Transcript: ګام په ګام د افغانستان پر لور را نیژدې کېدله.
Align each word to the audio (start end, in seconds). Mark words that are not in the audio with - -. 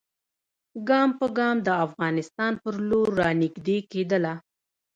ګام 0.87 1.09
په 1.19 1.27
ګام 1.37 1.55
د 1.67 1.69
افغانستان 1.85 2.53
پر 2.63 2.75
لور 2.89 3.09
را 3.19 3.29
نیژدې 3.41 3.77
کېدله. 3.91 4.33